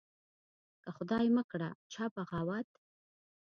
که 0.83 0.89
خدای 0.95 1.27
مکړه 1.37 1.69
چا 1.93 2.05
بغاوت 2.15 2.69